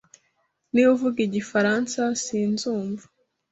[0.73, 3.05] Niba uvuga igifaransa, sinzumva.